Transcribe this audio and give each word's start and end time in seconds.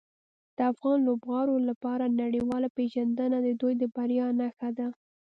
د 0.57 0.59
افغان 0.71 0.97
لوبغاړو 1.07 1.55
لپاره 1.69 2.05
نړیواله 2.21 2.67
پیژندنه 2.77 3.37
د 3.41 3.47
دوی 3.61 3.73
د 3.81 3.83
بریاوو 3.95 4.37
نښه 4.39 4.69
ده. 4.77 4.87